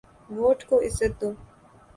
Vote 0.37 0.59
کو 0.69 0.75
عزت 0.85 1.11
دو۔ 1.21 1.29